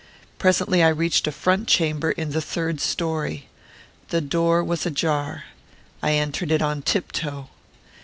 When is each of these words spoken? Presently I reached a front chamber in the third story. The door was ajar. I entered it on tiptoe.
Presently 0.39 0.81
I 0.81 0.87
reached 0.87 1.27
a 1.27 1.31
front 1.31 1.67
chamber 1.67 2.09
in 2.09 2.31
the 2.31 2.41
third 2.41 2.79
story. 2.81 3.49
The 4.09 4.19
door 4.19 4.63
was 4.63 4.83
ajar. 4.83 5.43
I 6.01 6.13
entered 6.13 6.51
it 6.51 6.63
on 6.63 6.81
tiptoe. 6.81 7.49